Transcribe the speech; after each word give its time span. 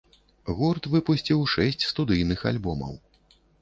Гурт 0.59 0.87
выпусціў 0.95 1.45
шэсць 1.53 1.87
студыйных 1.93 2.39
альбомаў. 2.55 2.93